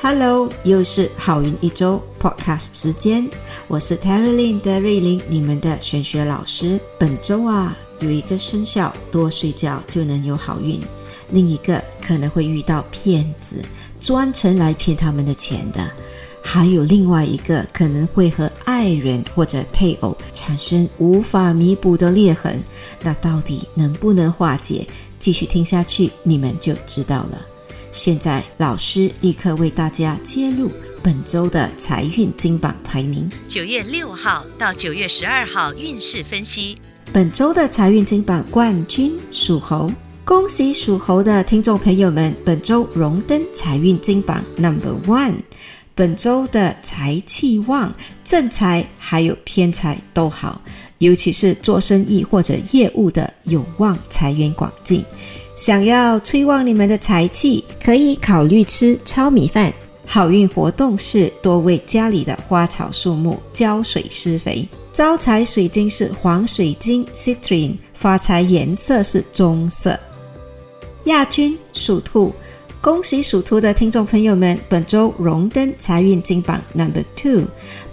[0.00, 3.28] Hello，又是好运一周 Podcast 时间，
[3.66, 6.80] 我是 Terry Lin 的瑞琳，你们的玄学老师。
[6.96, 10.80] 本周啊，有一个生肖多睡觉就能有好运，
[11.30, 13.56] 另一个可能会遇到骗子，
[13.98, 15.90] 专程来骗他们的钱的。
[16.40, 22.62] 还有另外一个可能会和爱人或者配偶产生无法弥补的裂痕，
[23.02, 24.86] 那到底能不能化解？
[25.18, 27.46] 继续听下去，你们就知道了。
[27.90, 30.70] 现在，老师立刻为大家揭露
[31.02, 33.30] 本周的财运金榜排名。
[33.48, 36.78] 九月六号到九月十二号运势分析。
[37.12, 39.90] 本周的财运金榜冠军属猴，
[40.22, 45.36] 恭喜属猴的听众朋友们，本周荣登财运金榜 Number One。
[45.94, 50.60] 本周的财气旺，正财还有偏财都好，
[50.98, 55.02] 尤其是做生意或者业务的有望财源广进。
[55.58, 59.72] 想要催旺你们的财气，可以考虑吃糙米饭。
[60.06, 64.66] 好运活动是多为家里的花草树木浇水施肥。
[64.92, 69.98] 招财水晶是黄水晶 （citrine），发财颜色是棕色。
[71.06, 72.32] 亚军属兔，
[72.80, 77.42] 恭喜属兔的听众朋友们，本周荣登财运金榜 Number Two。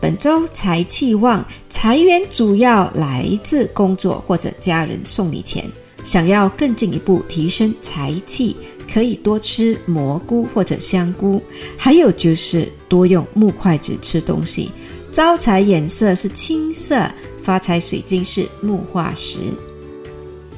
[0.00, 5.64] 本周财气旺，财源主要来自工作或者家人送你钱。
[6.02, 8.56] 想要更进一步提升财气，
[8.92, 11.42] 可以多吃蘑菇或者香菇，
[11.76, 14.70] 还有就是多用木筷子吃东西。
[15.10, 17.10] 招财颜色是青色，
[17.42, 19.38] 发财水晶是木化石。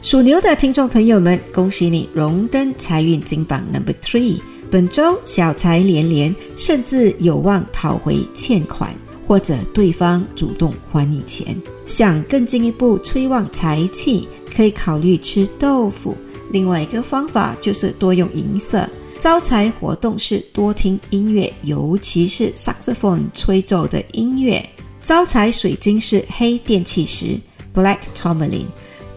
[0.01, 4.41] 属牛的听众朋友们，恭喜你荣登财运金榜 Number Three。
[4.71, 8.95] 本周小财连连，甚至有望讨回欠款，
[9.27, 11.57] 或者对方主动还你钱。
[11.87, 16.17] 想更进一步催旺财气，可以考虑吃豆腐。
[16.51, 18.89] 另外一个方法就是多用银色。
[19.19, 24.65] 招财活动是多听音乐，尤其是 saxophone 吹奏的音乐。
[25.03, 27.39] 招财水晶是黑电气石
[27.75, 28.67] （black tourmaline）。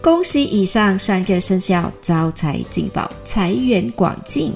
[0.02, 4.54] 恭喜以上三个生肖招财进宝，财源广进。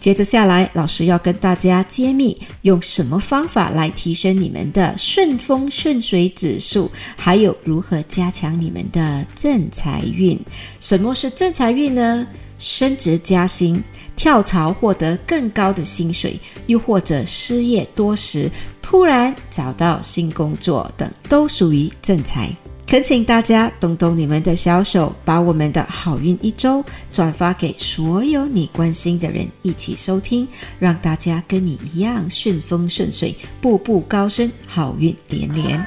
[0.00, 10.40] 接着下来，老师要跟大家揭秘用什么方法来提升你们的顺风顺水指数，还有如何加强你们的正财运。
[10.80, 12.26] 什么是正财运呢？
[12.58, 13.82] 升职加薪、
[14.16, 18.50] 跳槽获得更高的薪水，又或者失业多时
[18.80, 22.50] 突然找到新工作等，都属于正财。
[22.90, 30.48] 恳请大家动动你们的小手，把我们的好运一周转发给所有你关心的人，一起收听，
[30.80, 35.86] 让大家跟你一样顺风顺水，步步高升，好运连连。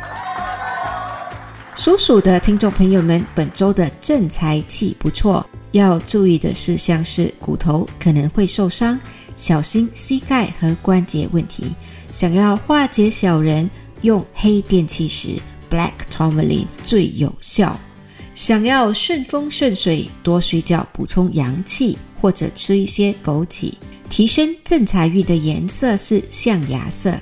[1.76, 8.98] 属鼠的听众朋友们，本周的正财气不错，要注意的事项是骨头可能会受伤，
[9.36, 11.66] 小心膝盖和关节问题。
[12.14, 13.70] 想要化解小人，
[14.04, 15.32] 用黑电气石。
[15.74, 17.80] Black Tourmaline 最有效。
[18.36, 23.74] 想要顺风顺水，多睡觉补充阳气，或者吃一些枸杞，
[24.08, 27.16] 提升正财运的颜色是象牙色。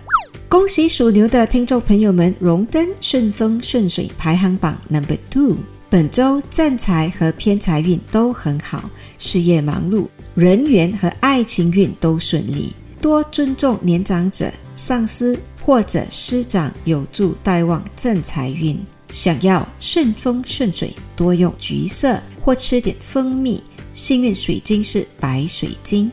[0.50, 5.55] 恭喜属牛的听众朋友们荣登顺风顺水排行榜 Number Two。
[5.90, 12.73] 本周正财和偏财运都很好，事业忙碌，人缘和爱情运都顺利。
[13.02, 15.37] 多尊重年长者、上司。
[15.63, 18.78] 或者师长有助带旺正财运，
[19.09, 23.61] 想要顺风顺水，多用橘色或吃点蜂蜜。
[23.93, 26.11] 幸运水晶是白水晶。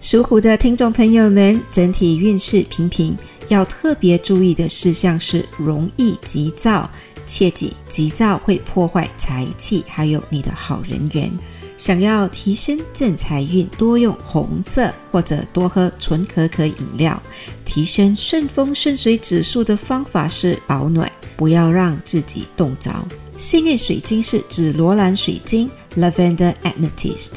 [0.00, 3.16] 属虎的听众朋友们，整体运势平平，
[3.48, 6.88] 要特别注意的事项是容易急躁，
[7.24, 11.32] 切记急躁会破坏财气，还有你的好人缘。
[11.78, 17.22] 想要提升正财运，多用红色或者多喝纯可可饮料。
[17.64, 22.90] 提升顺风顺水指数的方法是保暖，不要让自己冻着。
[23.36, 27.30] 幸运水晶是紫罗兰水晶 （Lavender Amethyst）。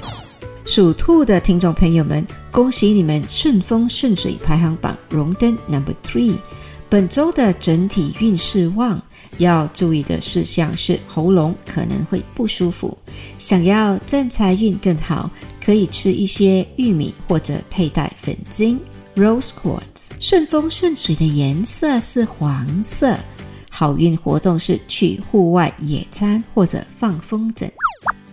[0.66, 6.34] 属兔的听众朋友们，恭喜你们顺风顺水排行榜荣登 Number Three。
[6.90, 9.02] 本周的整体运势旺，
[9.38, 12.98] 要注意的事项是喉咙可能会不舒服。
[13.38, 15.30] 想要正财运更好，
[15.63, 18.80] 可以吃一些玉米或者佩戴粉晶
[19.16, 20.12] （Rose Quartz）。
[20.19, 23.18] 顺风顺水的颜色是黄色，
[23.69, 27.69] 好运活动是去户外野餐或者放风筝。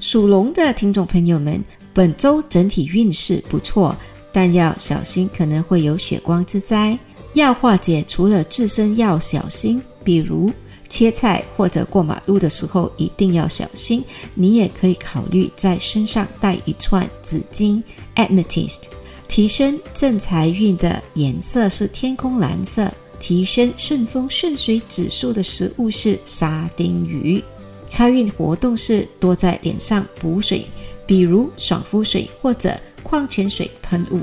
[0.00, 1.62] 属龙的听众朋友们，
[1.92, 3.96] 本周整体运势不错，
[4.32, 6.98] 但要小心可能会有血光之灾。
[7.34, 10.52] 要化解，除了自身要小心，比如
[10.88, 14.04] 切菜或者过马路的时候一定要小心。
[14.34, 17.82] 你也可以考虑在身上带一串紫金
[18.16, 18.84] （amethyst），
[19.28, 22.90] 提升正财运的颜色是天空蓝色。
[23.20, 27.42] 提升顺风顺水指数的食物是沙丁鱼。
[27.90, 30.64] 开运活动是多在脸上补水，
[31.04, 34.20] 比如爽肤水或者矿泉水喷雾。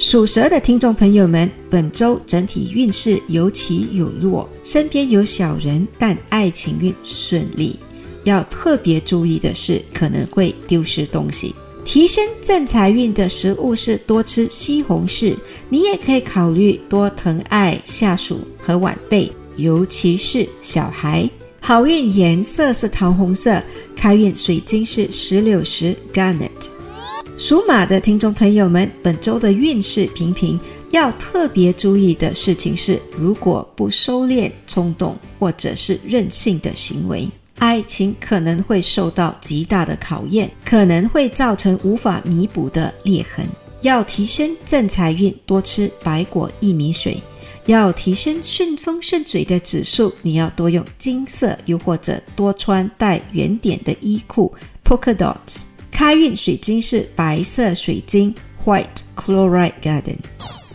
[0.00, 7.78] 属蛇的听众朋友们，本周整体运势有起有落，身边有小人，但爱情运顺利。
[8.24, 11.54] 要特别注意的是，可能会丢失东西。
[11.84, 15.34] 提升正财运的食物是多吃西红柿，
[15.68, 21.28] 你也可以考虑多疼爱下属和晚辈，尤其是小孩。
[21.60, 23.62] 好运颜色是桃红色，
[23.94, 26.48] 开运水晶是石榴石 （Garnet）。
[27.40, 30.60] 属马的听众朋友们，本周的运势平平，
[30.90, 37.26] 要特别注意的事情是，如果不收敛冲动或者是任性的行为，
[37.56, 43.48] 爱情可能会受到极大的考验，可能会造成无法弥补的裂痕。
[43.80, 47.14] 要提升正财运，多吃白果薏米水；
[47.64, 54.54] 要提升顺风顺水的指数，你要多用金色，又或者多穿带圆点的衣裤
[54.84, 55.62] （polka dots）。
[55.90, 58.34] 开运水晶是白色水晶
[58.64, 60.16] （White Chloride Garden）。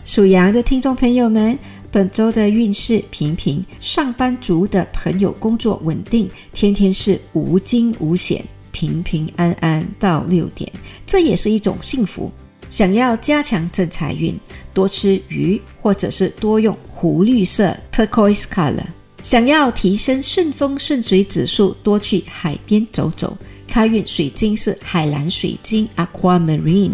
[0.04, 1.58] 属羊的听众朋友们，
[1.90, 10.70] 本周的运势平平，上班族的朋友工作稳定，天天是无惊无险，平平安安到六点，
[11.04, 12.30] 这也是一种幸福。
[12.68, 14.38] 想要加强正财运，
[14.74, 18.86] 多吃鱼，或者是多用湖绿色 （Turquoise Color）。
[19.22, 23.36] 想要提升顺风顺水指数，多去海边走走。
[23.66, 26.92] 开运水晶是海蓝水晶 （Aquamarine）。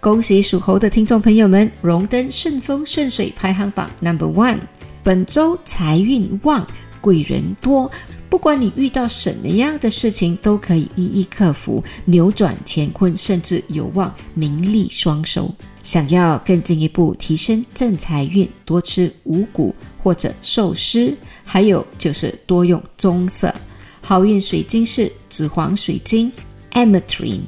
[0.00, 4.58] 恭喜属猴的听众朋友们荣登顺风顺水排行榜 Number One。
[5.02, 6.66] 本周财运旺，
[7.00, 7.90] 贵人多，
[8.28, 15.52] 不管你遇到什么样的事情，都可以一一克服，扭转乾坤，甚至有望名利双收。
[15.84, 19.72] 想要更进一步提升正财运，多吃五谷
[20.02, 23.54] 或者寿司，还有就是多用棕色。
[24.08, 26.30] 好运水晶是紫黄水晶
[26.74, 27.40] （Ametrine）。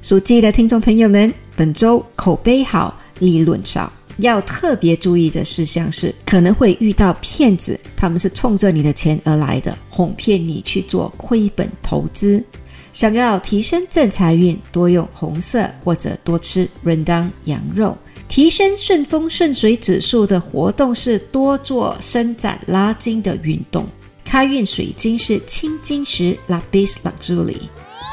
[0.00, 12.42] 属鸡的听众朋友们，本周口碑好，利润少，要特别注意的事项是，可能会遇到骗子，他们是冲着你的钱而来的，哄骗你去做亏本投资。
[12.94, 17.94] 想要提升正财运，多用红色或者多吃 rendang 羊肉。
[18.26, 23.86] 提升顺风顺水指数的活动是多做伸展拉筋的运动。
[24.26, 27.56] 开运水晶是青金石 （Lapis Lazuli）。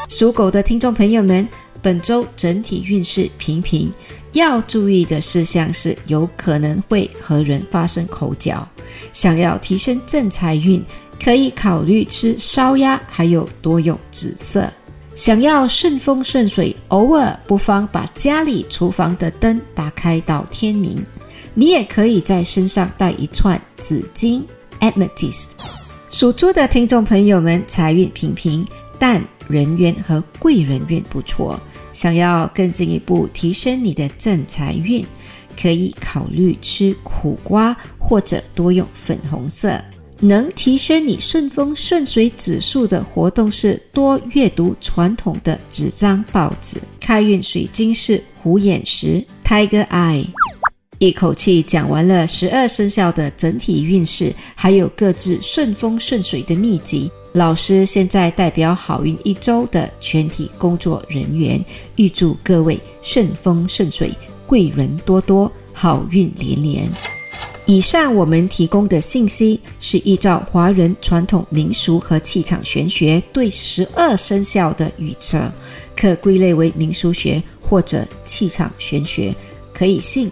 [0.08, 1.46] 属狗的听众朋友们，
[1.82, 3.92] 本周整体运势平平，
[4.34, 8.66] 要注意的事项是有可能会和人发生口角。
[9.12, 10.82] 想要提升正财运，
[11.22, 14.72] 可以考虑吃烧鸭，还有多用紫色。
[15.16, 21.04] 想要顺风顺水，偶尔不妨把家里厨房的灯打开到天明。
[21.56, 24.46] 你也可以在身上带一串紫金
[24.80, 25.83] （Amethyst）。
[26.14, 28.64] 属猪的听众朋友们，财运平平，
[29.00, 31.60] 但人缘和贵人运不错。
[31.92, 35.04] 想要更进一步提升你的正财运，
[35.60, 39.82] 可以考虑吃苦瓜，或者多用粉红色。
[40.20, 46.78] 能提升你顺风顺水指数的活动是多阅读传统的纸张报纸。
[47.00, 50.28] 开运水晶是虎眼石 （Tiger Eye）。
[51.04, 57.12] 一口气讲完了十二生肖的整体运势，还有各自顺风顺水的秘籍。
[57.34, 61.62] 老师现在代表好运一周的全体工作人员，
[61.98, 64.12] 预祝各位顺风顺水，
[64.48, 66.90] 贵人多多，好运连连。
[67.66, 75.52] 以上我们提供的信息是依照华人传统民俗和气场玄学对十二生肖的预测，
[75.98, 79.36] 可归类为民俗学或者气场玄学，
[79.74, 80.32] 可以信。